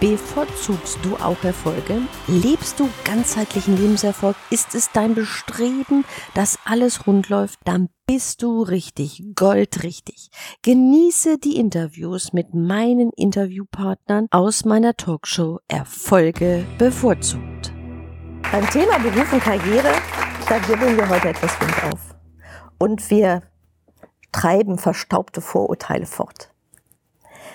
Bevorzugst 0.00 0.98
du 1.02 1.16
auch 1.16 1.44
Erfolge? 1.44 2.00
Lebst 2.26 2.80
du 2.80 2.88
ganzheitlichen 3.04 3.76
Lebenserfolg? 3.76 4.34
Ist 4.48 4.74
es 4.74 4.90
dein 4.92 5.14
Bestreben, 5.14 6.06
dass 6.32 6.58
alles 6.64 7.06
rund 7.06 7.28
läuft? 7.28 7.58
Dann 7.66 7.90
bist 8.06 8.42
du 8.42 8.62
richtig, 8.62 9.22
goldrichtig. 9.34 10.30
Genieße 10.62 11.36
die 11.36 11.56
Interviews 11.56 12.32
mit 12.32 12.54
meinen 12.54 13.10
Interviewpartnern 13.14 14.26
aus 14.30 14.64
meiner 14.64 14.96
Talkshow 14.96 15.58
Erfolge 15.68 16.64
bevorzugt. 16.78 17.70
Beim 18.50 18.66
Thema 18.70 18.98
Beruf 19.00 19.30
und 19.34 19.42
Karriere, 19.42 19.92
da 20.48 20.66
wirbeln 20.66 20.96
wir 20.96 21.10
heute 21.10 21.28
etwas 21.28 21.60
Wind 21.60 21.92
auf. 21.92 22.16
Und 22.78 23.10
wir 23.10 23.42
treiben 24.32 24.78
verstaubte 24.78 25.42
Vorurteile 25.42 26.06
fort. 26.06 26.54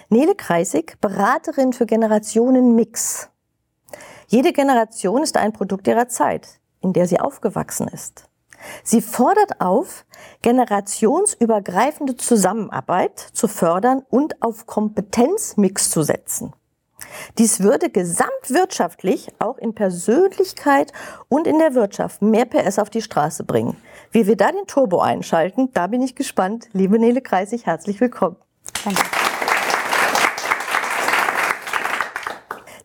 Nele 0.09 0.35
Kreisig, 0.35 0.99
Beraterin 1.01 1.73
für 1.73 1.85
Generationen 1.85 2.75
Mix. 2.75 3.29
Jede 4.27 4.53
Generation 4.53 5.23
ist 5.23 5.37
ein 5.37 5.53
Produkt 5.53 5.87
ihrer 5.87 6.07
Zeit, 6.07 6.59
in 6.81 6.93
der 6.93 7.07
sie 7.07 7.19
aufgewachsen 7.19 7.87
ist. 7.87 8.29
Sie 8.83 9.01
fordert 9.01 9.61
auf, 9.61 10.05
generationsübergreifende 10.41 12.15
Zusammenarbeit 12.15 13.19
zu 13.19 13.47
fördern 13.47 14.03
und 14.09 14.41
auf 14.41 14.65
Kompetenzmix 14.65 15.89
zu 15.89 16.03
setzen. 16.03 16.53
Dies 17.37 17.61
würde 17.61 17.89
gesamtwirtschaftlich 17.89 19.29
auch 19.39 19.57
in 19.57 19.75
Persönlichkeit 19.75 20.91
und 21.29 21.47
in 21.47 21.59
der 21.59 21.73
Wirtschaft 21.73 22.21
mehr 22.21 22.45
PS 22.45 22.79
auf 22.79 22.89
die 22.89 23.01
Straße 23.01 23.43
bringen. 23.43 23.77
Wie 24.11 24.27
wir 24.27 24.35
da 24.35 24.51
den 24.51 24.67
Turbo 24.67 24.99
einschalten, 24.99 25.71
da 25.73 25.87
bin 25.87 26.01
ich 26.01 26.15
gespannt. 26.15 26.69
Liebe 26.73 26.99
Nele 26.99 27.21
Kreisig, 27.21 27.65
herzlich 27.65 27.99
willkommen. 28.01 28.37
Danke. 28.83 29.24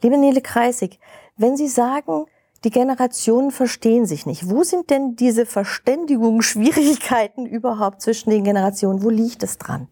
Liebe 0.02 0.16
Nele 0.16 0.40
Kreisig, 0.40 0.98
wenn 1.36 1.56
Sie 1.56 1.68
sagen, 1.68 2.24
die 2.64 2.70
Generationen 2.70 3.50
verstehen 3.50 4.06
sich 4.06 4.24
nicht, 4.24 4.48
wo 4.48 4.64
sind 4.64 4.90
denn 4.90 5.16
diese 5.16 5.44
Verständigungsschwierigkeiten 5.44 7.46
überhaupt 7.46 8.00
zwischen 8.00 8.30
den 8.30 8.44
Generationen? 8.44 9.02
Wo 9.02 9.10
liegt 9.10 9.42
es 9.42 9.58
dran? 9.58 9.88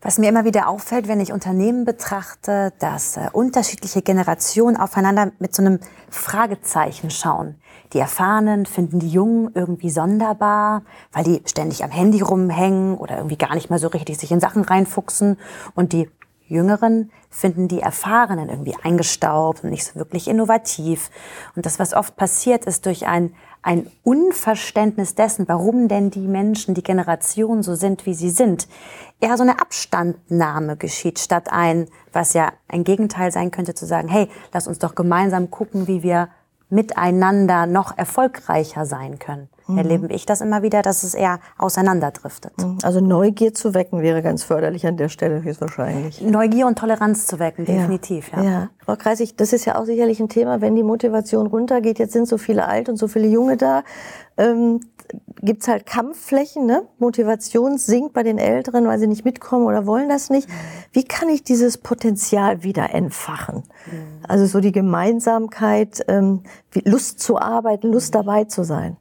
Was 0.00 0.18
mir 0.18 0.28
immer 0.28 0.44
wieder 0.44 0.68
auffällt, 0.68 1.08
wenn 1.08 1.20
ich 1.20 1.32
Unternehmen 1.32 1.84
betrachte, 1.84 2.72
dass 2.78 3.16
äh, 3.16 3.28
unterschiedliche 3.32 4.02
Generationen 4.02 4.76
aufeinander 4.76 5.32
mit 5.38 5.54
so 5.54 5.62
einem 5.62 5.78
Fragezeichen 6.10 7.10
schauen. 7.10 7.54
Die 7.94 8.00
Erfahrenen 8.00 8.66
finden 8.66 8.98
die 8.98 9.08
Jungen 9.08 9.50
irgendwie 9.54 9.90
sonderbar, 9.90 10.82
weil 11.12 11.24
die 11.24 11.40
ständig 11.46 11.84
am 11.84 11.90
Handy 11.90 12.20
rumhängen 12.20 12.98
oder 12.98 13.16
irgendwie 13.16 13.38
gar 13.38 13.54
nicht 13.54 13.70
mehr 13.70 13.78
so 13.78 13.88
richtig 13.88 14.18
sich 14.18 14.30
in 14.30 14.40
Sachen 14.40 14.62
reinfuchsen. 14.62 15.38
Und 15.74 15.94
die 15.94 16.10
Jüngeren 16.46 17.10
finden 17.34 17.66
die 17.66 17.80
Erfahrenen 17.80 18.48
irgendwie 18.48 18.76
eingestaubt 18.82 19.64
und 19.64 19.70
nicht 19.70 19.84
so 19.84 19.96
wirklich 19.96 20.28
innovativ. 20.28 21.10
Und 21.56 21.66
das, 21.66 21.80
was 21.80 21.92
oft 21.92 22.14
passiert, 22.16 22.64
ist 22.64 22.86
durch 22.86 23.08
ein, 23.08 23.34
ein 23.60 23.90
Unverständnis 24.04 25.16
dessen, 25.16 25.48
warum 25.48 25.88
denn 25.88 26.10
die 26.10 26.28
Menschen, 26.28 26.74
die 26.74 26.84
Generationen 26.84 27.64
so 27.64 27.74
sind, 27.74 28.06
wie 28.06 28.14
sie 28.14 28.30
sind, 28.30 28.68
eher 29.20 29.36
so 29.36 29.42
eine 29.42 29.60
Abstandnahme 29.60 30.76
geschieht, 30.76 31.18
statt 31.18 31.48
ein, 31.50 31.88
was 32.12 32.34
ja 32.34 32.52
ein 32.68 32.84
Gegenteil 32.84 33.32
sein 33.32 33.50
könnte, 33.50 33.74
zu 33.74 33.84
sagen, 33.84 34.06
hey, 34.06 34.28
lass 34.52 34.68
uns 34.68 34.78
doch 34.78 34.94
gemeinsam 34.94 35.50
gucken, 35.50 35.88
wie 35.88 36.04
wir 36.04 36.28
miteinander 36.70 37.66
noch 37.66 37.98
erfolgreicher 37.98 38.86
sein 38.86 39.18
können. 39.18 39.48
Mhm. 39.66 39.78
Erlebe 39.78 40.06
ich 40.08 40.26
das 40.26 40.40
immer 40.40 40.62
wieder, 40.62 40.82
dass 40.82 41.02
es 41.02 41.14
eher 41.14 41.40
auseinanderdriftet. 41.58 42.52
Mhm. 42.58 42.78
Also 42.82 43.00
Neugier 43.00 43.54
zu 43.54 43.74
wecken 43.74 44.02
wäre 44.02 44.22
ganz 44.22 44.44
förderlich 44.44 44.86
an 44.86 44.96
der 44.96 45.08
Stelle 45.08 45.42
höchstwahrscheinlich. 45.42 46.20
Neugier 46.20 46.66
und 46.66 46.78
Toleranz 46.78 47.26
zu 47.26 47.38
wecken, 47.38 47.64
definitiv. 47.64 48.30
Ja. 48.32 48.42
ja. 48.42 48.68
Frau 48.84 48.96
Kreisig, 48.96 49.36
das 49.36 49.52
ist 49.52 49.64
ja 49.64 49.76
auch 49.76 49.86
sicherlich 49.86 50.20
ein 50.20 50.28
Thema, 50.28 50.60
wenn 50.60 50.76
die 50.76 50.82
Motivation 50.82 51.46
runtergeht. 51.46 51.98
Jetzt 51.98 52.12
sind 52.12 52.28
so 52.28 52.36
viele 52.36 52.66
alt 52.66 52.88
und 52.88 52.96
so 52.96 53.08
viele 53.08 53.28
Junge 53.28 53.56
da. 53.56 53.82
Ähm, 54.36 54.80
gibt's 55.40 55.68
halt 55.68 55.86
Kampfflächen, 55.86 56.66
ne? 56.66 56.86
Motivation 56.98 57.78
sinkt 57.78 58.12
bei 58.14 58.22
den 58.22 58.38
Älteren, 58.38 58.86
weil 58.86 58.98
sie 58.98 59.06
nicht 59.06 59.24
mitkommen 59.24 59.66
oder 59.66 59.86
wollen 59.86 60.08
das 60.08 60.30
nicht. 60.30 60.48
Wie 60.92 61.04
kann 61.04 61.28
ich 61.28 61.44
dieses 61.44 61.78
Potenzial 61.78 62.62
wieder 62.62 62.94
entfachen? 62.94 63.64
Mhm. 63.86 64.24
Also 64.26 64.46
so 64.46 64.60
die 64.60 64.72
Gemeinsamkeit, 64.72 66.04
ähm, 66.08 66.42
Lust 66.84 67.20
zu 67.20 67.38
arbeiten, 67.38 67.92
Lust 67.92 68.14
dabei 68.14 68.44
zu 68.44 68.64
sein. 68.64 68.96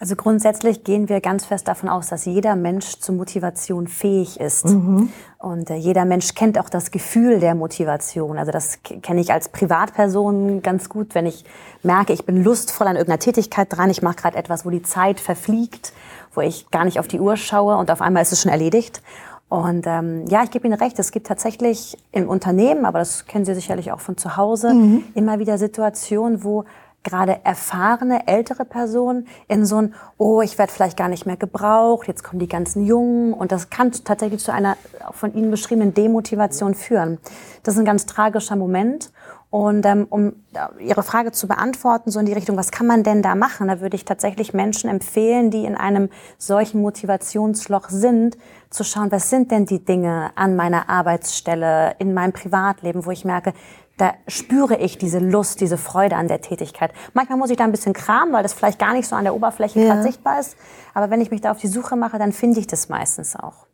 Also 0.00 0.16
grundsätzlich 0.16 0.82
gehen 0.82 1.10
wir 1.10 1.20
ganz 1.20 1.44
fest 1.44 1.68
davon 1.68 1.90
aus, 1.90 2.08
dass 2.08 2.24
jeder 2.24 2.56
Mensch 2.56 2.98
zur 3.00 3.16
Motivation 3.16 3.86
fähig 3.86 4.40
ist. 4.40 4.64
Mhm. 4.64 5.12
Und 5.38 5.68
äh, 5.68 5.74
jeder 5.74 6.06
Mensch 6.06 6.34
kennt 6.34 6.58
auch 6.58 6.70
das 6.70 6.90
Gefühl 6.90 7.38
der 7.38 7.54
Motivation. 7.54 8.38
Also 8.38 8.50
das 8.50 8.78
kenne 8.82 9.20
ich 9.20 9.30
als 9.30 9.50
Privatperson 9.50 10.62
ganz 10.62 10.88
gut, 10.88 11.14
wenn 11.14 11.26
ich 11.26 11.44
merke, 11.82 12.14
ich 12.14 12.24
bin 12.24 12.42
lustvoll 12.42 12.86
an 12.86 12.96
irgendeiner 12.96 13.18
Tätigkeit 13.18 13.68
dran, 13.70 13.90
ich 13.90 14.00
mache 14.00 14.16
gerade 14.16 14.38
etwas, 14.38 14.64
wo 14.64 14.70
die 14.70 14.82
Zeit 14.82 15.20
verfliegt, 15.20 15.92
wo 16.34 16.40
ich 16.40 16.70
gar 16.70 16.86
nicht 16.86 16.98
auf 16.98 17.06
die 17.06 17.20
Uhr 17.20 17.36
schaue 17.36 17.76
und 17.76 17.90
auf 17.90 18.00
einmal 18.00 18.22
ist 18.22 18.32
es 18.32 18.40
schon 18.40 18.50
erledigt. 18.50 19.02
Und 19.50 19.86
ähm, 19.86 20.24
ja, 20.28 20.44
ich 20.44 20.50
gebe 20.50 20.66
Ihnen 20.66 20.78
recht, 20.78 20.98
es 20.98 21.12
gibt 21.12 21.26
tatsächlich 21.26 21.98
im 22.12 22.26
Unternehmen, 22.26 22.86
aber 22.86 23.00
das 23.00 23.26
kennen 23.26 23.44
Sie 23.44 23.54
sicherlich 23.54 23.92
auch 23.92 24.00
von 24.00 24.16
zu 24.16 24.38
Hause, 24.38 24.72
mhm. 24.72 25.04
immer 25.14 25.40
wieder 25.40 25.58
Situationen, 25.58 26.42
wo 26.42 26.64
gerade 27.02 27.40
erfahrene, 27.44 28.26
ältere 28.28 28.64
Personen 28.64 29.26
in 29.48 29.64
so 29.64 29.76
ein, 29.80 29.94
oh, 30.18 30.42
ich 30.42 30.58
werde 30.58 30.72
vielleicht 30.72 30.96
gar 30.96 31.08
nicht 31.08 31.26
mehr 31.26 31.36
gebraucht, 31.36 32.06
jetzt 32.08 32.22
kommen 32.22 32.40
die 32.40 32.48
ganzen 32.48 32.84
Jungen. 32.84 33.32
Und 33.32 33.52
das 33.52 33.70
kann 33.70 33.92
tatsächlich 33.92 34.42
zu 34.42 34.52
einer 34.52 34.76
von 35.12 35.34
Ihnen 35.34 35.50
beschriebenen 35.50 35.94
Demotivation 35.94 36.74
führen. 36.74 37.18
Das 37.62 37.74
ist 37.74 37.80
ein 37.80 37.86
ganz 37.86 38.06
tragischer 38.06 38.56
Moment. 38.56 39.10
Und 39.50 39.84
ähm, 39.84 40.06
um 40.08 40.34
Ihre 40.78 41.02
Frage 41.02 41.32
zu 41.32 41.48
beantworten, 41.48 42.12
so 42.12 42.20
in 42.20 42.26
die 42.26 42.32
Richtung, 42.32 42.56
was 42.56 42.70
kann 42.70 42.86
man 42.86 43.02
denn 43.02 43.20
da 43.20 43.34
machen, 43.34 43.66
da 43.66 43.80
würde 43.80 43.96
ich 43.96 44.04
tatsächlich 44.04 44.54
Menschen 44.54 44.88
empfehlen, 44.88 45.50
die 45.50 45.64
in 45.64 45.74
einem 45.74 46.08
solchen 46.38 46.80
Motivationsloch 46.80 47.88
sind, 47.88 48.38
zu 48.70 48.84
schauen, 48.84 49.10
was 49.10 49.28
sind 49.28 49.50
denn 49.50 49.66
die 49.66 49.84
Dinge 49.84 50.30
an 50.36 50.54
meiner 50.54 50.88
Arbeitsstelle, 50.88 51.96
in 51.98 52.14
meinem 52.14 52.32
Privatleben, 52.32 53.04
wo 53.04 53.10
ich 53.10 53.24
merke, 53.24 53.52
da 54.00 54.14
spüre 54.26 54.76
ich 54.76 54.98
diese 54.98 55.18
Lust, 55.18 55.60
diese 55.60 55.76
Freude 55.76 56.16
an 56.16 56.28
der 56.28 56.40
Tätigkeit. 56.40 56.92
Manchmal 57.12 57.38
muss 57.38 57.50
ich 57.50 57.56
da 57.56 57.64
ein 57.64 57.72
bisschen 57.72 57.92
kramen, 57.92 58.32
weil 58.32 58.42
das 58.42 58.54
vielleicht 58.54 58.78
gar 58.78 58.94
nicht 58.94 59.06
so 59.06 59.14
an 59.14 59.24
der 59.24 59.34
Oberfläche 59.34 59.80
ja. 59.80 59.86
gerade 59.86 60.02
sichtbar 60.02 60.40
ist. 60.40 60.56
Aber 60.94 61.10
wenn 61.10 61.20
ich 61.20 61.30
mich 61.30 61.40
da 61.40 61.50
auf 61.50 61.58
die 61.58 61.68
Suche 61.68 61.96
mache, 61.96 62.18
dann 62.18 62.32
finde 62.32 62.60
ich 62.60 62.66
das 62.66 62.88
meistens 62.88 63.36
auch. 63.36 63.66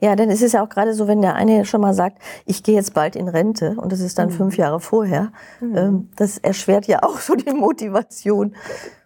Ja, 0.00 0.16
denn 0.16 0.30
es 0.30 0.42
ist 0.42 0.52
ja 0.52 0.64
auch 0.64 0.68
gerade 0.68 0.94
so, 0.94 1.08
wenn 1.08 1.22
der 1.22 1.34
eine 1.34 1.64
schon 1.64 1.80
mal 1.80 1.94
sagt, 1.94 2.18
ich 2.44 2.62
gehe 2.62 2.74
jetzt 2.74 2.92
bald 2.92 3.16
in 3.16 3.28
Rente 3.28 3.76
und 3.76 3.92
das 3.92 4.00
ist 4.00 4.18
dann 4.18 4.28
mhm. 4.28 4.32
fünf 4.32 4.56
Jahre 4.56 4.80
vorher, 4.80 5.32
mhm. 5.60 5.76
Ähm, 5.76 6.10
das 6.16 6.38
erschwert 6.38 6.86
ja 6.86 7.02
auch 7.02 7.18
so 7.18 7.34
die 7.34 7.52
Motivation. 7.52 8.54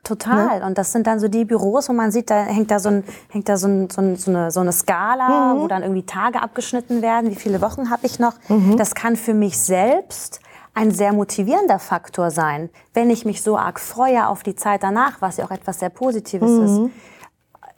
Total. 0.02 0.60
Ne? 0.60 0.66
Und 0.66 0.78
das 0.78 0.92
sind 0.92 1.06
dann 1.06 1.20
so 1.20 1.28
die 1.28 1.44
Büros, 1.44 1.88
wo 1.88 1.92
man 1.92 2.10
sieht, 2.10 2.30
da 2.30 2.44
hängt 2.44 2.70
da 2.70 2.78
so, 2.78 2.88
ein, 2.88 3.04
hängt 3.28 3.48
da 3.48 3.56
so, 3.56 3.68
ein, 3.68 3.90
so, 3.90 4.00
ein, 4.00 4.16
so, 4.16 4.30
eine, 4.30 4.50
so 4.50 4.60
eine 4.60 4.72
Skala, 4.72 5.54
mhm. 5.54 5.60
wo 5.60 5.68
dann 5.68 5.82
irgendwie 5.82 6.04
Tage 6.04 6.42
abgeschnitten 6.42 7.02
werden. 7.02 7.30
Wie 7.30 7.36
viele 7.36 7.60
Wochen 7.60 7.90
habe 7.90 8.06
ich 8.06 8.18
noch? 8.18 8.34
Mhm. 8.48 8.76
Das 8.76 8.94
kann 8.94 9.16
für 9.16 9.34
mich 9.34 9.58
selbst 9.58 10.40
ein 10.76 10.90
sehr 10.90 11.14
motivierender 11.14 11.78
Faktor 11.78 12.30
sein, 12.30 12.68
wenn 12.92 13.08
ich 13.08 13.24
mich 13.24 13.42
so 13.42 13.56
arg 13.56 13.80
freue 13.80 14.28
auf 14.28 14.42
die 14.42 14.54
Zeit 14.54 14.82
danach, 14.82 15.22
was 15.22 15.38
ja 15.38 15.46
auch 15.46 15.50
etwas 15.50 15.80
sehr 15.80 15.88
Positives 15.88 16.50
mhm. 16.50 16.64
ist. 16.64 16.90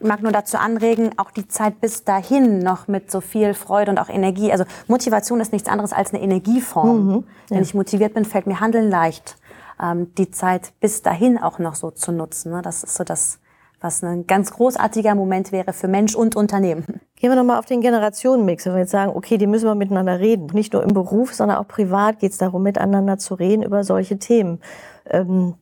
Ich 0.00 0.06
mag 0.06 0.20
nur 0.20 0.32
dazu 0.32 0.58
anregen, 0.58 1.16
auch 1.16 1.30
die 1.30 1.46
Zeit 1.46 1.80
bis 1.80 2.02
dahin 2.02 2.58
noch 2.58 2.88
mit 2.88 3.10
so 3.10 3.20
viel 3.20 3.54
Freude 3.54 3.92
und 3.92 3.98
auch 3.98 4.08
Energie. 4.08 4.50
Also 4.50 4.64
Motivation 4.88 5.40
ist 5.40 5.52
nichts 5.52 5.68
anderes 5.68 5.92
als 5.92 6.12
eine 6.12 6.22
Energieform. 6.22 7.06
Mhm. 7.06 7.14
Ja. 7.50 7.56
Wenn 7.56 7.62
ich 7.62 7.72
motiviert 7.72 8.14
bin, 8.14 8.24
fällt 8.24 8.48
mir 8.48 8.58
Handeln 8.58 8.90
leicht. 8.90 9.36
Ähm, 9.80 10.12
die 10.16 10.32
Zeit 10.32 10.72
bis 10.80 11.02
dahin 11.02 11.38
auch 11.38 11.60
noch 11.60 11.76
so 11.76 11.92
zu 11.92 12.10
nutzen. 12.10 12.50
Ne? 12.50 12.62
Das 12.62 12.82
ist 12.82 12.96
so 12.96 13.04
das, 13.04 13.38
was 13.80 14.02
ein 14.02 14.26
ganz 14.26 14.50
großartiger 14.50 15.14
Moment 15.14 15.52
wäre 15.52 15.72
für 15.72 15.88
Mensch 15.88 16.14
und 16.14 16.34
Unternehmen. 16.34 16.84
Gehen 17.16 17.30
wir 17.30 17.36
nochmal 17.36 17.58
auf 17.58 17.66
den 17.66 17.80
Generationenmix. 17.80 18.66
Wenn 18.66 18.74
wir 18.74 18.80
jetzt 18.80 18.90
sagen, 18.90 19.12
okay, 19.14 19.38
die 19.38 19.46
müssen 19.46 19.66
wir 19.66 19.74
miteinander 19.74 20.18
reden. 20.18 20.46
Nicht 20.52 20.72
nur 20.72 20.82
im 20.82 20.92
Beruf, 20.92 21.34
sondern 21.34 21.58
auch 21.58 21.68
privat 21.68 22.18
geht 22.18 22.32
es 22.32 22.38
darum, 22.38 22.62
miteinander 22.62 23.18
zu 23.18 23.34
reden 23.34 23.62
über 23.62 23.84
solche 23.84 24.18
Themen. 24.18 24.60
Ähm, 25.06 25.54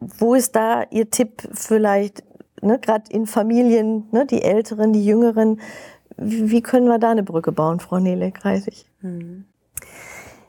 wo 0.00 0.34
ist 0.34 0.56
da 0.56 0.84
Ihr 0.90 1.10
Tipp 1.10 1.48
vielleicht, 1.52 2.24
ne, 2.62 2.78
gerade 2.78 3.10
in 3.10 3.26
Familien, 3.26 4.08
ne, 4.12 4.26
die 4.26 4.42
Älteren, 4.42 4.92
die 4.92 5.04
Jüngeren, 5.04 5.60
wie, 6.16 6.50
wie, 6.50 6.62
können 6.62 6.86
wir 6.86 6.98
da 6.98 7.10
eine 7.10 7.22
Brücke 7.22 7.52
bauen, 7.52 7.80
Frau 7.80 7.98
Nele 7.98 8.32
Kreisig? 8.32 8.86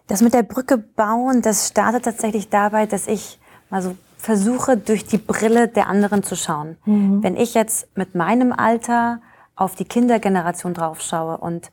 Das 0.08 0.22
mit 0.22 0.34
der 0.34 0.44
Brücke 0.44 0.78
bauen, 0.78 1.42
das 1.42 1.70
startet 1.70 2.04
tatsächlich 2.04 2.50
dabei, 2.50 2.86
dass 2.86 3.08
ich 3.08 3.40
mal 3.70 3.82
so 3.82 3.96
versuche, 4.24 4.78
durch 4.78 5.06
die 5.06 5.18
Brille 5.18 5.68
der 5.68 5.88
anderen 5.88 6.24
zu 6.24 6.38
schauen. 6.38 6.78
Mhm. 6.86 7.22
Wenn 7.22 7.36
ich 7.36 7.54
jetzt 7.54 7.88
mit 7.98 8.16
meinem 8.16 8.54
Alter 8.54 9.20
auf 9.58 9.76
die 9.76 9.84
Kindergeneration 9.84 10.74
draufschaue 10.74 11.38
und 11.38 11.72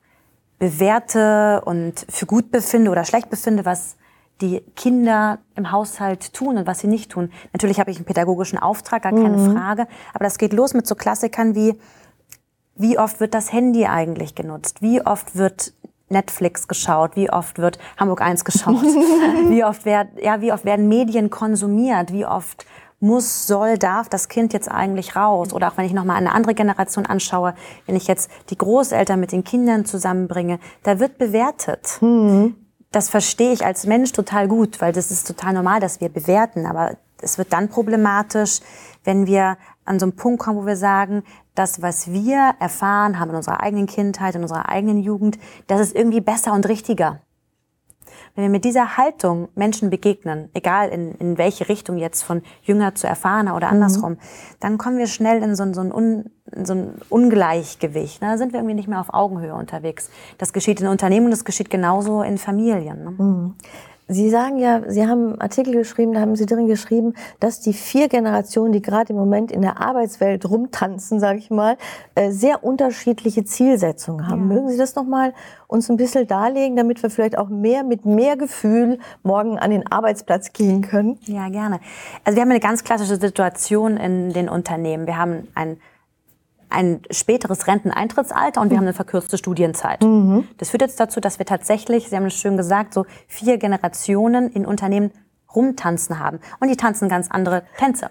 bewerte 0.59 1.63
und 1.65 2.05
für 2.09 2.27
gut 2.27 2.51
befinde 2.51 2.91
oder 2.91 3.05
schlecht 3.05 3.31
befinde, 3.31 3.65
was 3.65 3.97
die 4.41 4.63
Kinder 4.75 5.39
im 5.55 5.71
Haushalt 5.71 6.33
tun 6.33 6.59
und 6.59 6.67
was 6.67 6.81
sie 6.81 6.89
nicht 6.89 7.13
tun. 7.13 7.31
Natürlich 7.53 7.79
habe 7.79 7.93
ich 7.93 7.99
einen 7.99 8.07
pädagogischen 8.07 8.59
Auftrag, 8.59 9.03
gar 9.03 9.13
keine 9.13 9.37
mhm. 9.37 9.53
Frage. 9.53 9.87
Aber 10.13 10.25
das 10.25 10.37
geht 10.37 10.53
los 10.53 10.75
mit 10.75 10.89
so 10.89 10.97
Klassikern 10.97 11.55
wie, 11.55 11.79
wie 12.75 12.99
oft 12.99 13.21
wird 13.21 13.33
das 13.33 13.53
Handy 13.53 13.87
eigentlich 13.87 14.35
genutzt? 14.35 14.83
Wie 14.83 15.07
oft 15.07 15.37
wird 15.37 15.73
Netflix 16.11 16.69
geschaut? 16.69 17.17
Wie 17.17 17.31
oft 17.31 17.59
wird 17.59 17.79
Hamburg 17.97 18.21
1 18.21 18.45
geschaut? 18.45 18.83
wie, 19.49 19.65
oft 19.65 19.85
werd, 19.85 20.09
ja, 20.23 20.41
wie 20.41 20.53
oft 20.53 20.65
werden 20.65 20.89
Medien 20.89 21.31
konsumiert? 21.31 22.13
Wie 22.13 22.27
oft 22.27 22.67
muss, 23.01 23.47
soll, 23.47 23.79
darf 23.79 24.09
das 24.09 24.29
Kind 24.29 24.53
jetzt 24.53 24.71
eigentlich 24.71 25.17
raus? 25.17 25.53
Oder 25.53 25.69
auch 25.69 25.77
wenn 25.77 25.87
ich 25.87 25.93
nochmal 25.93 26.17
eine 26.17 26.33
andere 26.33 26.55
Generation 26.55 27.07
anschaue, 27.07 27.55
wenn 27.87 27.97
ich 27.97 28.07
jetzt 28.07 28.31
die 28.51 28.59
Großeltern 28.59 29.19
mit 29.19 29.33
den 29.33 29.45
Kindern 29.45 29.87
zusammenbringe, 29.87 30.61
da 30.83 31.01
wird 31.01 31.19
bewertet. 31.19 31.99
Mhm. 32.01 32.57
Das 32.93 33.09
verstehe 33.09 33.53
ich 33.53 33.65
als 33.65 33.87
Mensch 33.87 34.13
total 34.13 34.49
gut, 34.49 34.81
weil 34.81 34.93
das 34.93 35.11
ist 35.11 35.27
total 35.27 35.55
normal, 35.55 35.81
dass 35.81 36.01
wir 36.01 36.09
bewerten. 36.09 36.67
Aber 36.67 36.97
es 37.23 37.39
wird 37.39 37.53
dann 37.53 37.69
problematisch, 37.69 38.61
wenn 39.05 39.27
wir 39.27 39.57
an 39.85 39.99
so 39.99 40.07
einen 40.07 40.17
Punkt 40.17 40.41
kommen, 40.41 40.59
wo 40.59 40.67
wir 40.67 40.77
sagen, 40.77 41.23
das, 41.55 41.83
was 41.83 42.13
wir 42.13 42.55
erfahren 42.61 43.19
haben 43.19 43.31
in 43.31 43.37
unserer 43.37 43.61
eigenen 43.61 43.87
Kindheit, 43.87 44.35
in 44.35 44.43
unserer 44.43 44.69
eigenen 44.69 44.99
Jugend, 44.99 45.39
das 45.67 45.81
ist 45.81 45.95
irgendwie 45.95 46.21
besser 46.21 46.53
und 46.53 46.69
richtiger. 46.69 47.21
Wenn 48.35 48.43
wir 48.43 48.51
mit 48.51 48.65
dieser 48.65 48.97
Haltung 48.97 49.49
Menschen 49.55 49.91
begegnen, 49.91 50.51
egal 50.55 50.89
in, 50.91 51.15
in 51.17 51.39
welche 51.39 51.69
Richtung 51.69 51.97
jetzt 51.97 52.23
von 52.23 52.43
jünger 52.63 52.95
zu 52.95 53.07
erfahrener 53.07 53.57
oder 53.57 53.67
mhm. 53.69 53.75
andersrum, 53.75 54.13
mhm. 54.13 54.19
dann 54.61 54.79
kommen 54.79 54.99
wir 54.99 55.07
schnell 55.07 55.43
in 55.43 55.57
so, 55.57 55.65
ein, 55.65 55.75
so 55.75 55.81
ein, 55.81 55.93
Un, 55.93 56.31
so 56.65 56.75
ein 56.75 56.95
Ungleichgewicht. 57.09 58.23
Ne? 58.23 58.29
Da 58.29 58.39
sind 58.39 58.53
wir 58.53 58.61
irgendwie 58.61 58.77
nicht 58.77 58.89
mehr 58.89 59.01
auf 59.01 59.13
Augenhöhe 59.13 59.55
unterwegs. 59.55 60.11
Das 60.39 60.53
geschieht 60.53 60.81
in 60.81 60.87
Unternehmen, 60.87 61.31
das 61.31 61.45
geschieht 61.45 61.71
genauso 61.71 62.23
in 62.23 62.39
Familien. 62.39 63.05
Ne? 63.05 63.11
Mhm. 63.11 63.55
Sie 64.11 64.29
sagen 64.29 64.59
ja, 64.59 64.83
Sie 64.89 65.07
haben 65.07 65.29
einen 65.29 65.41
Artikel 65.41 65.73
geschrieben, 65.73 66.13
da 66.13 66.21
haben 66.21 66.35
Sie 66.35 66.45
drin 66.45 66.67
geschrieben, 66.67 67.15
dass 67.39 67.61
die 67.61 67.73
vier 67.73 68.09
Generationen, 68.09 68.73
die 68.73 68.83
gerade 68.83 69.13
im 69.13 69.19
Moment 69.19 69.53
in 69.53 69.63
der 69.63 69.81
Arbeitswelt 69.81 70.51
rumtanzen, 70.51 71.21
sage 71.21 71.39
ich 71.39 71.51
mal, 71.51 71.77
äh, 72.17 72.33
sehr 72.33 72.65
unterschiedliche 72.65 73.45
Zielsetzungen 73.45 74.27
haben. 74.27 74.51
Ja. 74.51 74.57
Mögen 74.57 74.69
Sie 74.69 74.77
das 74.77 74.97
nochmal 74.97 75.33
uns 75.69 75.89
ein 75.89 75.97
bisschen 75.97 76.27
darlegen, 76.27 76.75
damit 76.75 77.01
wir 77.05 77.11
vielleicht 77.11 77.39
auch 77.39 77.49
mehr 77.49 77.85
mit 77.85 78.05
mehr 78.05 78.37
Gefühl 78.37 78.99
morgen 79.23 79.59
an 79.61 79.71
den 79.71 79.87
Arbeitsplatz 79.87 80.53
gehen 80.53 80.83
können? 80.83 81.17
Ja, 81.27 81.49
gerne. 81.49 81.79
Also 82.25 82.35
wir 82.35 82.43
haben 82.43 82.51
eine 82.51 82.59
ganz 82.59 82.83
klassische 82.83 83.17
Situation 83.17 83.97
in 83.97 84.33
den 84.33 84.49
Unternehmen. 84.49 85.07
Wir 85.07 85.19
haben 85.19 85.47
ein 85.55 85.79
ein 86.71 87.03
späteres 87.11 87.67
Renteneintrittsalter 87.67 88.61
und 88.61 88.71
wir 88.71 88.77
haben 88.77 88.85
eine 88.85 88.95
verkürzte 88.95 89.39
Studienzeit. 89.39 90.03
Mhm. 90.03 90.49
Das 90.59 90.71
führt 90.71 90.83
jetzt 90.83 91.01
dazu, 91.01 91.21
dass 91.21 91.39
wir 91.39 91.47
tatsächlich, 91.47 92.09
Sie 92.09 92.17
haben 92.17 92.27
es 92.27 92.35
schön 92.35 92.57
gesagt, 92.57 92.95
so 92.95 93.05
vier 93.27 93.59
Generationen 93.59 94.51
in 94.51 94.65
Unternehmen 94.65 95.11
rumtanzen 95.55 96.19
haben. 96.19 96.41
Und 96.61 96.69
die 96.69 96.77
tanzen 96.77 97.09
ganz 97.09 97.31
andere 97.31 97.65
Tänze. 97.77 98.11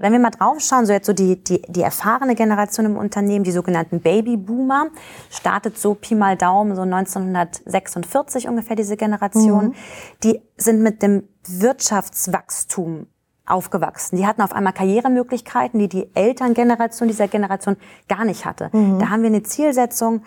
Wenn 0.00 0.12
wir 0.12 0.18
mal 0.18 0.30
draufschauen, 0.30 0.86
so 0.86 0.92
jetzt 0.92 1.06
so 1.06 1.12
die, 1.12 1.42
die, 1.42 1.62
die 1.68 1.82
erfahrene 1.82 2.34
Generation 2.34 2.86
im 2.86 2.96
Unternehmen, 2.96 3.44
die 3.44 3.52
sogenannten 3.52 4.00
Babyboomer, 4.00 4.86
startet 5.30 5.78
so 5.78 5.94
Pi 5.94 6.14
mal 6.14 6.36
Daumen 6.36 6.74
so 6.74 6.82
1946 6.82 8.48
ungefähr 8.48 8.76
diese 8.76 8.96
Generation. 8.96 9.66
Mhm. 9.66 9.74
Die 10.22 10.42
sind 10.56 10.82
mit 10.82 11.02
dem 11.02 11.28
Wirtschaftswachstum 11.46 13.06
aufgewachsen. 13.46 14.16
Die 14.16 14.26
hatten 14.26 14.42
auf 14.42 14.52
einmal 14.52 14.72
Karrieremöglichkeiten, 14.72 15.78
die 15.78 15.88
die 15.88 16.14
Elterngeneration 16.14 17.08
dieser 17.08 17.28
Generation 17.28 17.76
gar 18.08 18.24
nicht 18.24 18.44
hatte. 18.44 18.70
Mhm. 18.72 18.98
Da 18.98 19.10
haben 19.10 19.22
wir 19.22 19.28
eine 19.28 19.42
Zielsetzung 19.42 20.22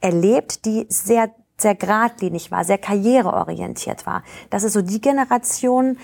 erlebt, 0.00 0.64
die 0.64 0.86
sehr 0.88 1.30
sehr 1.60 1.74
geradlinig 1.74 2.50
war, 2.50 2.64
sehr 2.64 2.78
karriereorientiert 2.78 4.06
war. 4.06 4.22
Das 4.48 4.64
ist 4.64 4.72
so 4.72 4.82
die 4.82 5.00
Generation, 5.00 5.98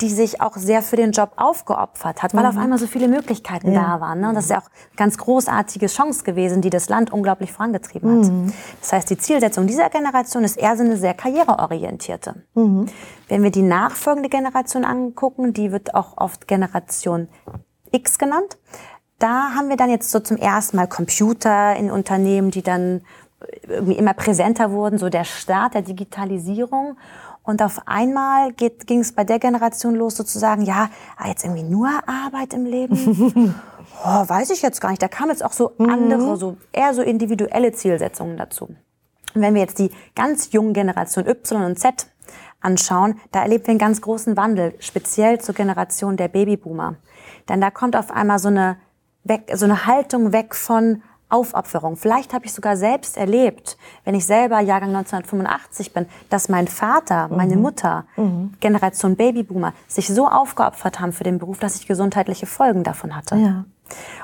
die 0.00 0.08
sich 0.08 0.40
auch 0.40 0.56
sehr 0.56 0.82
für 0.82 0.96
den 0.96 1.12
Job 1.12 1.32
aufgeopfert 1.36 2.22
hat, 2.22 2.34
weil 2.34 2.42
mhm. 2.42 2.48
auf 2.48 2.56
einmal 2.56 2.78
so 2.78 2.86
viele 2.86 3.06
Möglichkeiten 3.06 3.72
ja. 3.72 3.82
da 3.82 4.00
waren. 4.00 4.20
Ne? 4.20 4.28
Und 4.28 4.34
das 4.34 4.44
ist 4.44 4.50
ja 4.50 4.58
auch 4.58 4.66
eine 4.66 4.96
ganz 4.96 5.18
großartige 5.18 5.86
Chance 5.86 6.24
gewesen, 6.24 6.62
die 6.62 6.70
das 6.70 6.88
Land 6.88 7.12
unglaublich 7.12 7.52
vorangetrieben 7.52 8.18
hat. 8.18 8.30
Mhm. 8.30 8.52
Das 8.80 8.92
heißt, 8.92 9.10
die 9.10 9.18
Zielsetzung 9.18 9.66
dieser 9.66 9.90
Generation 9.90 10.42
ist 10.42 10.56
eher 10.56 10.76
so 10.76 10.82
eine 10.82 10.96
sehr 10.96 11.14
karriereorientierte. 11.14 12.42
Mhm. 12.54 12.86
Wenn 13.28 13.42
wir 13.42 13.50
die 13.50 13.62
nachfolgende 13.62 14.28
Generation 14.28 14.84
angucken, 14.84 15.52
die 15.52 15.70
wird 15.70 15.94
auch 15.94 16.16
oft 16.16 16.48
Generation 16.48 17.28
X 17.92 18.18
genannt. 18.18 18.58
Da 19.20 19.54
haben 19.54 19.68
wir 19.68 19.76
dann 19.76 19.90
jetzt 19.90 20.10
so 20.10 20.18
zum 20.18 20.36
ersten 20.36 20.76
Mal 20.76 20.88
Computer 20.88 21.76
in 21.76 21.90
Unternehmen, 21.90 22.50
die 22.50 22.62
dann 22.62 23.02
irgendwie 23.68 23.94
immer 23.94 24.14
präsenter 24.14 24.70
wurden, 24.70 24.98
so 24.98 25.08
der 25.08 25.24
Start 25.24 25.74
der 25.74 25.82
Digitalisierung. 25.82 26.96
Und 27.44 27.60
auf 27.62 27.82
einmal 27.86 28.52
ging 28.52 29.00
es 29.00 29.12
bei 29.12 29.22
der 29.22 29.38
Generation 29.38 29.94
los, 29.94 30.16
sozusagen, 30.16 30.62
ja, 30.62 30.88
ah, 31.16 31.28
jetzt 31.28 31.44
irgendwie 31.44 31.62
nur 31.62 31.88
Arbeit 32.06 32.54
im 32.54 32.64
Leben. 32.64 33.54
oh, 34.04 34.28
weiß 34.28 34.50
ich 34.50 34.62
jetzt 34.62 34.80
gar 34.80 34.88
nicht. 34.88 35.02
Da 35.02 35.08
kamen 35.08 35.30
jetzt 35.30 35.44
auch 35.44 35.52
so 35.52 35.72
mhm. 35.76 35.90
andere, 35.90 36.36
so 36.38 36.56
eher 36.72 36.94
so 36.94 37.02
individuelle 37.02 37.72
Zielsetzungen 37.72 38.38
dazu. 38.38 38.74
Und 39.34 39.42
wenn 39.42 39.54
wir 39.54 39.60
jetzt 39.60 39.78
die 39.78 39.90
ganz 40.14 40.52
jungen 40.52 40.72
Generation 40.72 41.26
Y 41.26 41.64
und 41.64 41.78
Z 41.78 42.06
anschauen, 42.60 43.20
da 43.30 43.42
erleben 43.42 43.66
wir 43.66 43.70
einen 43.72 43.78
ganz 43.78 44.00
großen 44.00 44.38
Wandel, 44.38 44.74
speziell 44.78 45.38
zur 45.40 45.54
Generation 45.54 46.16
der 46.16 46.28
Babyboomer. 46.28 46.96
Denn 47.50 47.60
da 47.60 47.70
kommt 47.70 47.94
auf 47.94 48.10
einmal 48.10 48.38
so 48.38 48.48
eine, 48.48 48.78
weg, 49.22 49.52
so 49.54 49.66
eine 49.66 49.84
Haltung 49.86 50.32
weg 50.32 50.54
von, 50.54 51.02
Aufopferung. 51.28 51.96
Vielleicht 51.96 52.32
habe 52.32 52.44
ich 52.46 52.52
sogar 52.52 52.76
selbst 52.76 53.16
erlebt, 53.16 53.76
wenn 54.04 54.14
ich 54.14 54.26
selber 54.26 54.60
Jahrgang 54.60 54.90
1985 54.90 55.92
bin, 55.92 56.06
dass 56.30 56.48
mein 56.48 56.68
Vater, 56.68 57.28
meine 57.28 57.56
mhm. 57.56 57.62
Mutter, 57.62 58.04
mhm. 58.16 58.54
Generation 58.60 59.16
Babyboomer, 59.16 59.72
sich 59.88 60.08
so 60.08 60.28
aufgeopfert 60.28 61.00
haben 61.00 61.12
für 61.12 61.24
den 61.24 61.38
Beruf, 61.38 61.58
dass 61.58 61.76
ich 61.76 61.86
gesundheitliche 61.86 62.46
Folgen 62.46 62.84
davon 62.84 63.16
hatte. 63.16 63.36
Ja. 63.36 63.64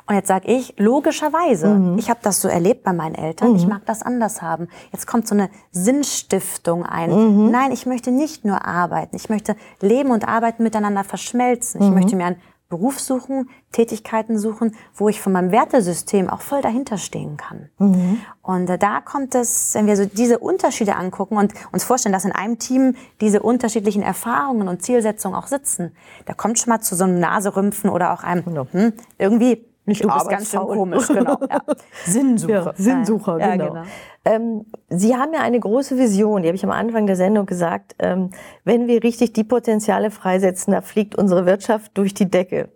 Und 0.06 0.14
jetzt 0.14 0.28
sage 0.28 0.48
ich, 0.48 0.74
logischerweise, 0.78 1.68
mhm. 1.68 1.98
ich 1.98 2.10
habe 2.10 2.20
das 2.22 2.40
so 2.40 2.48
erlebt 2.48 2.82
bei 2.82 2.92
meinen 2.92 3.14
Eltern, 3.14 3.54
ich 3.54 3.64
mhm. 3.64 3.70
mag 3.70 3.86
das 3.86 4.02
anders 4.02 4.42
haben. 4.42 4.68
Jetzt 4.92 5.06
kommt 5.06 5.28
so 5.28 5.34
eine 5.34 5.50
Sinnstiftung 5.70 6.84
ein. 6.84 7.10
Mhm. 7.10 7.50
Nein, 7.50 7.70
ich 7.70 7.86
möchte 7.86 8.10
nicht 8.10 8.44
nur 8.44 8.64
arbeiten, 8.64 9.14
ich 9.16 9.28
möchte 9.28 9.56
Leben 9.80 10.10
und 10.10 10.26
Arbeiten 10.26 10.62
miteinander 10.62 11.04
verschmelzen. 11.04 11.82
Ich 11.82 11.88
mhm. 11.88 11.94
möchte 11.94 12.16
mir 12.16 12.26
ein 12.26 12.36
Beruf 12.70 13.00
suchen, 13.00 13.50
Tätigkeiten 13.72 14.38
suchen, 14.38 14.76
wo 14.94 15.08
ich 15.08 15.20
von 15.20 15.32
meinem 15.32 15.50
Wertesystem 15.50 16.30
auch 16.30 16.40
voll 16.40 16.62
dahinter 16.62 16.98
stehen 16.98 17.36
kann. 17.36 17.68
Mhm. 17.78 18.20
Und 18.42 18.70
äh, 18.70 18.78
da 18.78 19.00
kommt 19.00 19.34
es, 19.34 19.74
wenn 19.74 19.86
wir 19.86 19.96
so 19.96 20.06
diese 20.06 20.38
Unterschiede 20.38 20.94
angucken 20.94 21.36
und 21.36 21.52
uns 21.72 21.84
vorstellen, 21.84 22.12
dass 22.12 22.24
in 22.24 22.32
einem 22.32 22.58
Team 22.60 22.94
diese 23.20 23.42
unterschiedlichen 23.42 24.02
Erfahrungen 24.02 24.68
und 24.68 24.82
Zielsetzungen 24.82 25.36
auch 25.36 25.48
sitzen, 25.48 25.92
da 26.26 26.32
kommt 26.32 26.60
schon 26.60 26.70
mal 26.70 26.80
zu 26.80 26.94
so 26.94 27.04
einem 27.04 27.18
Naserümpfen 27.18 27.90
oder 27.90 28.12
auch 28.12 28.22
einem, 28.22 28.44
hm, 28.44 28.92
irgendwie 29.18 29.66
nicht 29.90 30.02
du 30.04 30.08
bist 30.08 30.28
ganz 30.28 30.50
schön 30.50 30.60
komisch, 30.60 31.08
genau. 31.08 31.38
Ja. 31.48 31.60
Sinnsuche. 32.04 32.52
Ja, 32.52 32.72
Sinnsucher, 32.74 33.38
ja, 33.38 33.56
genau. 33.56 33.68
genau. 33.68 33.82
Ähm, 34.24 34.66
Sie 34.88 35.16
haben 35.16 35.32
ja 35.34 35.40
eine 35.40 35.60
große 35.60 35.98
Vision, 35.98 36.42
die 36.42 36.48
habe 36.48 36.56
ich 36.56 36.64
am 36.64 36.70
Anfang 36.70 37.06
der 37.06 37.16
Sendung 37.16 37.46
gesagt. 37.46 37.96
Ähm, 37.98 38.30
wenn 38.64 38.86
wir 38.86 39.02
richtig 39.02 39.32
die 39.32 39.44
Potenziale 39.44 40.10
freisetzen, 40.10 40.72
da 40.72 40.80
fliegt 40.80 41.16
unsere 41.16 41.44
Wirtschaft 41.44 41.92
durch 41.98 42.14
die 42.14 42.30
Decke. 42.30 42.68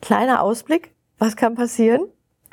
Kleiner 0.00 0.42
Ausblick, 0.42 0.92
was 1.18 1.36
kann 1.36 1.54
passieren? 1.54 2.02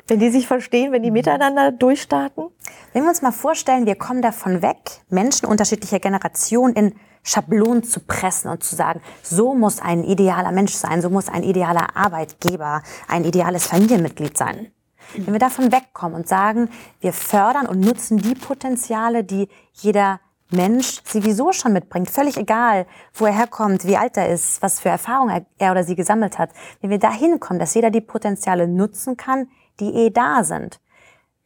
Wenn 0.08 0.20
die 0.20 0.30
sich 0.30 0.46
verstehen, 0.46 0.92
wenn 0.92 1.02
die 1.02 1.10
miteinander 1.10 1.72
durchstarten? 1.72 2.46
Wenn 2.92 3.02
wir 3.02 3.08
uns 3.08 3.22
mal 3.22 3.32
vorstellen, 3.32 3.86
wir 3.86 3.96
kommen 3.96 4.22
davon 4.22 4.62
weg, 4.62 5.02
Menschen 5.08 5.46
unterschiedlicher 5.46 5.98
Generationen 5.98 6.74
in 6.74 6.94
Schablonen 7.24 7.82
zu 7.82 7.98
pressen 7.98 8.48
und 8.48 8.62
zu 8.62 8.76
sagen, 8.76 9.00
so 9.24 9.54
muss 9.54 9.80
ein 9.80 10.04
idealer 10.04 10.52
Mensch 10.52 10.74
sein, 10.74 11.02
so 11.02 11.10
muss 11.10 11.28
ein 11.28 11.42
idealer 11.42 11.96
Arbeitgeber, 11.96 12.82
ein 13.08 13.24
ideales 13.24 13.66
Familienmitglied 13.66 14.38
sein. 14.38 14.70
Wenn 15.16 15.34
wir 15.34 15.40
davon 15.40 15.72
wegkommen 15.72 16.14
und 16.14 16.28
sagen, 16.28 16.70
wir 17.00 17.12
fördern 17.12 17.66
und 17.66 17.80
nutzen 17.80 18.18
die 18.18 18.36
Potenziale, 18.36 19.24
die 19.24 19.48
jeder 19.72 20.20
Mensch 20.50 21.02
sowieso 21.04 21.50
schon 21.50 21.72
mitbringt, 21.72 22.08
völlig 22.08 22.36
egal, 22.36 22.86
wo 23.12 23.26
er 23.26 23.32
herkommt, 23.32 23.84
wie 23.84 23.96
alt 23.96 24.16
er 24.16 24.28
ist, 24.28 24.62
was 24.62 24.78
für 24.78 24.88
Erfahrungen 24.88 25.46
er 25.58 25.72
oder 25.72 25.82
sie 25.82 25.96
gesammelt 25.96 26.38
hat. 26.38 26.50
Wenn 26.80 26.90
wir 26.90 27.00
dahin 27.00 27.40
kommen, 27.40 27.58
dass 27.58 27.74
jeder 27.74 27.90
die 27.90 28.00
Potenziale 28.00 28.68
nutzen 28.68 29.16
kann, 29.16 29.48
die 29.80 29.94
eh 29.94 30.10
da 30.10 30.44
sind, 30.44 30.80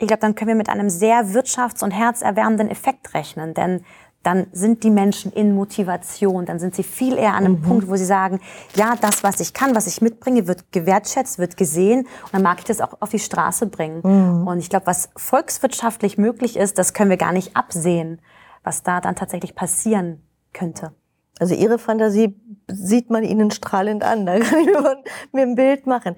ich 0.01 0.09
glaube, 0.09 0.21
dann 0.21 0.35
können 0.35 0.49
wir 0.49 0.55
mit 0.55 0.71
einem 0.71 0.89
sehr 0.89 1.27
wirtschafts- 1.27 1.85
und 1.85 1.91
herzerwärmenden 1.91 2.71
Effekt 2.71 3.13
rechnen. 3.13 3.53
Denn 3.53 3.85
dann 4.23 4.47
sind 4.53 4.83
die 4.83 4.91
Menschen 4.91 5.33
in 5.33 5.55
Motivation, 5.55 6.45
dann 6.45 6.59
sind 6.59 6.75
sie 6.75 6.83
viel 6.83 7.17
eher 7.17 7.35
an 7.35 7.45
einem 7.45 7.53
mhm. 7.61 7.63
Punkt, 7.63 7.89
wo 7.89 7.97
sie 7.97 8.05
sagen, 8.05 8.41
ja, 8.75 8.95
das, 9.01 9.23
was 9.23 9.41
ich 9.41 9.55
kann, 9.55 9.75
was 9.75 9.87
ich 9.87 10.03
mitbringe, 10.03 10.47
wird 10.47 10.73
gewertschätzt, 10.73 11.39
wird 11.39 11.57
gesehen 11.57 12.01
und 12.01 12.35
dann 12.35 12.43
mag 12.43 12.59
ich 12.59 12.65
das 12.65 12.81
auch 12.81 13.01
auf 13.01 13.11
die 13.11 13.19
Straße 13.19 13.67
bringen. 13.67 14.01
Mhm. 14.03 14.47
Und 14.47 14.59
ich 14.59 14.69
glaube, 14.69 14.87
was 14.87 15.11
volkswirtschaftlich 15.17 16.19
möglich 16.19 16.57
ist, 16.57 16.79
das 16.79 16.93
können 16.93 17.11
wir 17.11 17.17
gar 17.17 17.33
nicht 17.33 17.57
absehen, 17.57 18.21
was 18.63 18.83
da 18.83 19.01
dann 19.01 19.17
tatsächlich 19.17 19.55
passieren 19.55 20.23
könnte. 20.53 20.93
Also 21.39 21.55
Ihre 21.55 21.79
Fantasie 21.79 22.39
sieht 22.69 23.09
man 23.09 23.23
Ihnen 23.23 23.51
strahlend 23.51 24.05
an. 24.05 24.27
Da 24.27 24.39
kann 24.39 24.61
ich 24.61 24.69
mir 25.33 25.43
ein 25.43 25.55
Bild 25.55 25.87
machen. 25.87 26.17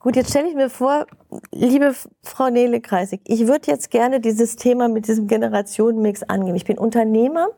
Gut, 0.00 0.14
jetzt 0.14 0.30
stelle 0.30 0.48
ich 0.48 0.54
mir 0.54 0.70
vor, 0.70 1.06
liebe 1.50 1.92
Frau 2.22 2.50
Nele 2.50 2.80
Kreisig, 2.80 3.20
ich 3.24 3.48
würde 3.48 3.68
jetzt 3.68 3.90
gerne 3.90 4.20
dieses 4.20 4.54
Thema 4.54 4.88
mit 4.88 5.08
diesem 5.08 5.26
Generationenmix 5.26 6.22
angehen. 6.22 6.54
Ich 6.54 6.64
bin 6.64 6.78
Unternehmer 6.78 7.48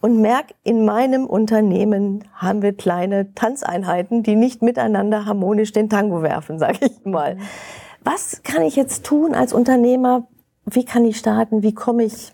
und 0.00 0.18
merke, 0.18 0.54
in 0.62 0.86
meinem 0.86 1.26
Unternehmen 1.26 2.24
haben 2.34 2.62
wir 2.62 2.74
kleine 2.74 3.34
Tanzeinheiten, 3.34 4.22
die 4.22 4.34
nicht 4.34 4.62
miteinander 4.62 5.26
harmonisch 5.26 5.72
den 5.72 5.90
Tango 5.90 6.22
werfen, 6.22 6.58
sage 6.58 6.78
ich 6.86 7.04
mal. 7.04 7.36
Was 8.02 8.42
kann 8.44 8.62
ich 8.62 8.76
jetzt 8.76 9.04
tun 9.04 9.34
als 9.34 9.52
Unternehmer? 9.52 10.26
Wie 10.64 10.86
kann 10.86 11.04
ich 11.04 11.18
starten? 11.18 11.62
Wie 11.62 11.74
komme 11.74 12.04
ich 12.04 12.32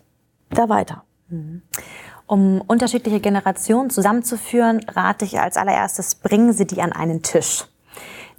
da 0.50 0.68
weiter? 0.68 1.02
Um 2.28 2.60
unterschiedliche 2.60 3.18
Generationen 3.18 3.90
zusammenzuführen, 3.90 4.86
rate 4.88 5.24
ich 5.24 5.40
als 5.40 5.56
allererstes, 5.56 6.14
bringen 6.14 6.52
Sie 6.52 6.68
die 6.68 6.82
an 6.82 6.92
einen 6.92 7.22
Tisch. 7.22 7.64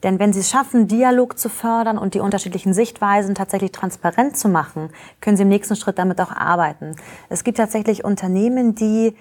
Denn 0.03 0.19
wenn 0.19 0.31
Sie 0.33 0.41
es 0.41 0.49
schaffen, 0.49 0.87
Dialog 0.87 1.39
zu 1.39 1.49
fördern 1.49 1.97
und 1.97 2.13
die 2.13 2.19
unterschiedlichen 2.19 2.73
Sichtweisen 2.73 3.35
tatsächlich 3.35 3.71
transparent 3.71 4.37
zu 4.37 4.47
machen, 4.47 4.89
können 5.21 5.37
Sie 5.37 5.43
im 5.43 5.49
nächsten 5.49 5.75
Schritt 5.75 5.97
damit 5.97 6.21
auch 6.21 6.31
arbeiten. 6.31 6.95
Es 7.29 7.43
gibt 7.43 7.57
tatsächlich 7.57 8.03
Unternehmen, 8.03 8.75
die 8.75 9.15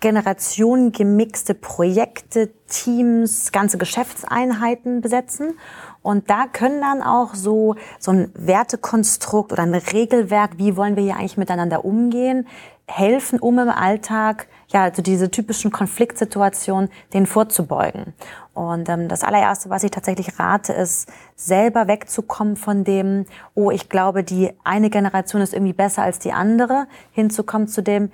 Generationen 0.00 0.92
gemixte 0.92 1.54
Projekte, 1.54 2.50
Teams, 2.68 3.50
ganze 3.50 3.78
Geschäftseinheiten 3.78 5.00
besetzen. 5.00 5.58
Und 6.02 6.30
da 6.30 6.46
können 6.46 6.80
dann 6.80 7.02
auch 7.02 7.34
so, 7.34 7.74
so 7.98 8.12
ein 8.12 8.32
Wertekonstrukt 8.34 9.52
oder 9.52 9.64
ein 9.64 9.74
Regelwerk, 9.74 10.52
wie 10.56 10.76
wollen 10.76 10.94
wir 10.94 11.02
hier 11.02 11.16
eigentlich 11.16 11.36
miteinander 11.36 11.84
umgehen, 11.84 12.46
helfen, 12.86 13.40
um 13.40 13.58
im 13.58 13.68
Alltag 13.68 14.46
ja, 14.68 14.84
also 14.84 15.02
diese 15.02 15.30
typischen 15.30 15.70
Konfliktsituationen, 15.70 16.90
denen 17.12 17.26
vorzubeugen. 17.26 18.14
Und 18.54 18.88
ähm, 18.88 19.08
das 19.08 19.24
allererste, 19.24 19.70
was 19.70 19.82
ich 19.84 19.90
tatsächlich 19.90 20.38
rate, 20.38 20.72
ist, 20.72 21.08
selber 21.36 21.88
wegzukommen 21.88 22.56
von 22.56 22.84
dem, 22.84 23.24
oh, 23.54 23.70
ich 23.70 23.88
glaube, 23.88 24.24
die 24.24 24.52
eine 24.64 24.90
Generation 24.90 25.40
ist 25.40 25.54
irgendwie 25.54 25.72
besser 25.72 26.02
als 26.02 26.18
die 26.18 26.32
andere, 26.32 26.86
hinzukommen 27.12 27.68
zu 27.68 27.82
dem, 27.82 28.10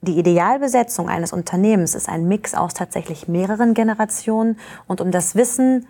die 0.00 0.18
Idealbesetzung 0.18 1.08
eines 1.08 1.32
Unternehmens 1.32 1.94
ist 1.96 2.08
ein 2.08 2.28
Mix 2.28 2.54
aus 2.54 2.72
tatsächlich 2.72 3.26
mehreren 3.26 3.74
Generationen. 3.74 4.58
Und 4.86 5.00
um 5.00 5.10
das 5.10 5.34
Wissen 5.34 5.86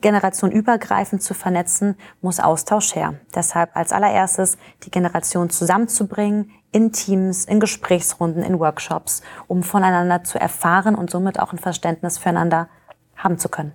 generationenübergreifend 0.00 1.22
zu 1.22 1.34
vernetzen, 1.34 1.96
muss 2.20 2.40
Austausch 2.40 2.94
her. 2.94 3.14
Deshalb 3.34 3.76
als 3.76 3.92
allererstes 3.92 4.56
die 4.84 4.90
Generation 4.90 5.50
zusammenzubringen, 5.50 6.50
in 6.72 6.92
Teams, 6.92 7.44
in 7.44 7.60
Gesprächsrunden, 7.60 8.42
in 8.42 8.58
Workshops, 8.58 9.22
um 9.46 9.62
voneinander 9.62 10.24
zu 10.24 10.40
erfahren 10.40 10.94
und 10.94 11.10
somit 11.10 11.38
auch 11.38 11.52
ein 11.52 11.58
Verständnis 11.58 12.18
füreinander 12.18 12.68
haben 13.16 13.38
zu 13.38 13.48
können. 13.48 13.72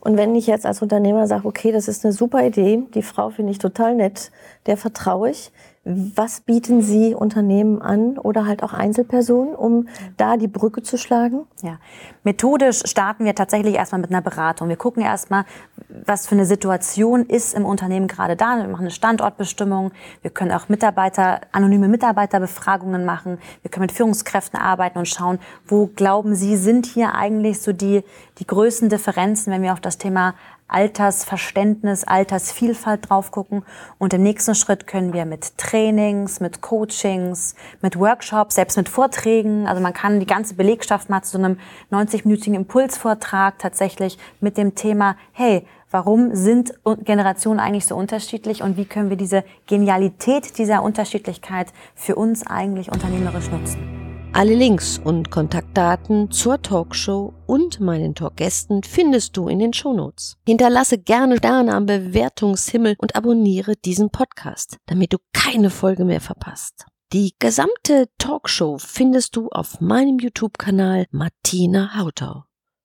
Und 0.00 0.16
wenn 0.16 0.34
ich 0.34 0.48
jetzt 0.48 0.66
als 0.66 0.82
Unternehmer 0.82 1.28
sage, 1.28 1.46
okay, 1.46 1.70
das 1.70 1.86
ist 1.86 2.04
eine 2.04 2.12
super 2.12 2.44
Idee, 2.44 2.82
die 2.92 3.02
Frau 3.02 3.30
finde 3.30 3.52
ich 3.52 3.58
total 3.58 3.94
nett, 3.94 4.32
der 4.66 4.76
vertraue 4.76 5.30
ich, 5.30 5.52
was 5.84 6.40
bieten 6.40 6.80
Sie 6.80 7.12
Unternehmen 7.12 7.82
an 7.82 8.16
oder 8.16 8.46
halt 8.46 8.62
auch 8.62 8.72
Einzelpersonen, 8.72 9.56
um 9.56 9.88
da 10.16 10.36
die 10.36 10.46
Brücke 10.46 10.82
zu 10.82 10.96
schlagen? 10.96 11.46
Ja, 11.60 11.78
methodisch 12.22 12.82
starten 12.84 13.24
wir 13.24 13.34
tatsächlich 13.34 13.74
erstmal 13.74 14.00
mit 14.00 14.10
einer 14.10 14.22
Beratung. 14.22 14.68
Wir 14.68 14.76
gucken 14.76 15.02
erstmal, 15.02 15.44
was 15.88 16.28
für 16.28 16.36
eine 16.36 16.46
Situation 16.46 17.26
ist 17.26 17.54
im 17.54 17.64
Unternehmen 17.64 18.06
gerade 18.06 18.36
da. 18.36 18.58
Wir 18.58 18.68
machen 18.68 18.82
eine 18.82 18.92
Standortbestimmung. 18.92 19.90
Wir 20.20 20.30
können 20.30 20.52
auch 20.52 20.68
Mitarbeiter, 20.68 21.40
anonyme 21.50 21.88
Mitarbeiterbefragungen 21.88 23.04
machen. 23.04 23.38
Wir 23.62 23.70
können 23.70 23.82
mit 23.82 23.92
Führungskräften 23.92 24.60
arbeiten 24.60 24.98
und 24.98 25.08
schauen, 25.08 25.40
wo 25.66 25.88
glauben 25.88 26.36
Sie, 26.36 26.56
sind 26.56 26.86
hier 26.86 27.16
eigentlich 27.16 27.60
so 27.60 27.72
die, 27.72 28.04
die 28.38 28.46
größten 28.46 28.88
Differenzen, 28.88 29.52
wenn 29.52 29.62
wir 29.62 29.72
auf 29.72 29.80
das 29.80 29.98
Thema 29.98 30.34
Altersverständnis, 30.72 32.04
Altersvielfalt 32.04 33.08
drauf 33.08 33.30
gucken. 33.30 33.64
Und 33.98 34.14
im 34.14 34.22
nächsten 34.22 34.54
Schritt 34.54 34.86
können 34.86 35.12
wir 35.12 35.24
mit 35.24 35.58
Trainings, 35.58 36.40
mit 36.40 36.60
Coachings, 36.60 37.54
mit 37.80 37.98
Workshops, 37.98 38.54
selbst 38.54 38.76
mit 38.76 38.88
Vorträgen, 38.88 39.66
also 39.66 39.82
man 39.82 39.92
kann 39.92 40.20
die 40.20 40.26
ganze 40.26 40.54
Belegschaft 40.54 41.10
mal 41.10 41.22
zu 41.22 41.38
einem 41.38 41.58
90-minütigen 41.90 42.54
Impulsvortrag 42.54 43.58
tatsächlich 43.58 44.18
mit 44.40 44.56
dem 44.56 44.74
Thema, 44.74 45.16
hey, 45.32 45.66
warum 45.90 46.34
sind 46.34 46.74
Generationen 47.04 47.60
eigentlich 47.60 47.86
so 47.86 47.96
unterschiedlich 47.96 48.62
und 48.62 48.76
wie 48.76 48.86
können 48.86 49.10
wir 49.10 49.16
diese 49.16 49.44
Genialität 49.66 50.58
dieser 50.58 50.82
Unterschiedlichkeit 50.82 51.68
für 51.94 52.16
uns 52.16 52.46
eigentlich 52.46 52.90
unternehmerisch 52.90 53.50
nutzen? 53.50 53.91
Alle 54.34 54.54
Links 54.54 54.98
und 54.98 55.30
Kontaktdaten 55.30 56.30
zur 56.30 56.62
Talkshow 56.62 57.34
und 57.46 57.80
meinen 57.80 58.14
Talkgästen 58.14 58.82
findest 58.82 59.36
du 59.36 59.46
in 59.46 59.58
den 59.58 59.74
Shownotes. 59.74 60.38
Hinterlasse 60.46 60.96
gerne 60.96 61.36
Sterne 61.36 61.74
am 61.74 61.84
Bewertungshimmel 61.84 62.96
und 62.96 63.14
abonniere 63.14 63.76
diesen 63.76 64.08
Podcast, 64.08 64.78
damit 64.86 65.12
du 65.12 65.18
keine 65.34 65.68
Folge 65.68 66.06
mehr 66.06 66.22
verpasst. 66.22 66.86
Die 67.12 67.34
gesamte 67.38 68.08
Talkshow 68.16 68.78
findest 68.78 69.36
du 69.36 69.50
auf 69.50 69.82
meinem 69.82 70.18
YouTube-Kanal 70.18 71.04
Martina 71.10 71.94
Hautau. 71.98 72.44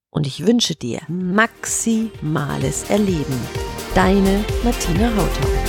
Und 0.10 0.28
ich 0.28 0.46
wünsche 0.46 0.76
dir 0.76 1.00
maximales 1.08 2.90
Erleben. 2.90 3.40
Deine 3.96 4.44
Martina 4.66 5.10
Hautau. 5.16 5.67